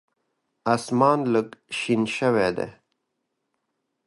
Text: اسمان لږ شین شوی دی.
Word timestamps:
اسمان 0.75 1.19
لږ 1.33 1.47
شین 1.77 2.01
شوی 2.15 2.49
دی. 2.57 2.67